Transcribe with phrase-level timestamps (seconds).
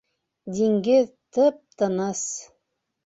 [0.59, 2.25] Диңгеҙ тып-тыныс.